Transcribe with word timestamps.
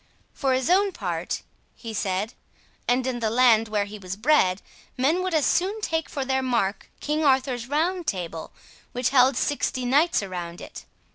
"For 0.33 0.53
his 0.55 0.67
own 0.67 0.93
part," 0.93 1.43
he 1.75 1.93
said, 1.93 2.33
"and 2.87 3.05
in 3.05 3.19
the 3.19 3.29
land 3.29 3.67
where 3.67 3.85
he 3.85 3.99
was 3.99 4.15
bred, 4.15 4.63
men 4.97 5.21
would 5.21 5.35
as 5.35 5.45
soon 5.45 5.79
take 5.79 6.09
for 6.09 6.25
their 6.25 6.41
mark 6.41 6.89
King 6.99 7.23
Arthur's 7.23 7.69
round 7.69 8.07
table, 8.07 8.51
which 8.93 9.09
held 9.09 9.37
sixty 9.37 9.85
knights 9.85 10.23
around 10.23 10.59
it. 10.59 10.85